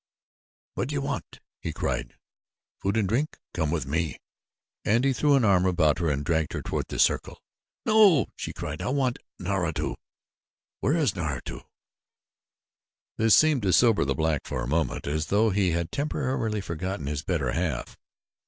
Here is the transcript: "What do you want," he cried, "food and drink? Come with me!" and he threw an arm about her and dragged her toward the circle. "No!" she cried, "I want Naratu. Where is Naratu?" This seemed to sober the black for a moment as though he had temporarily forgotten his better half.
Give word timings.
"What 0.73 0.87
do 0.87 0.95
you 0.95 1.01
want," 1.01 1.41
he 1.61 1.71
cried, 1.71 2.17
"food 2.79 2.97
and 2.97 3.07
drink? 3.07 3.37
Come 3.53 3.69
with 3.69 3.85
me!" 3.85 4.17
and 4.83 5.03
he 5.05 5.13
threw 5.13 5.35
an 5.35 5.45
arm 5.45 5.67
about 5.67 5.99
her 5.99 6.09
and 6.09 6.25
dragged 6.25 6.53
her 6.53 6.63
toward 6.63 6.87
the 6.87 6.97
circle. 6.97 7.39
"No!" 7.85 8.25
she 8.35 8.51
cried, 8.51 8.81
"I 8.81 8.89
want 8.89 9.19
Naratu. 9.39 9.97
Where 10.79 10.97
is 10.97 11.15
Naratu?" 11.15 11.61
This 13.17 13.35
seemed 13.35 13.61
to 13.61 13.71
sober 13.71 14.03
the 14.03 14.15
black 14.15 14.47
for 14.47 14.63
a 14.63 14.67
moment 14.67 15.05
as 15.05 15.27
though 15.27 15.51
he 15.51 15.69
had 15.69 15.91
temporarily 15.91 16.61
forgotten 16.61 17.05
his 17.05 17.21
better 17.21 17.51
half. 17.51 17.95